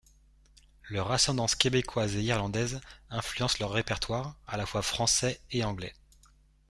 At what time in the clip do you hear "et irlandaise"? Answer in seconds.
2.15-2.81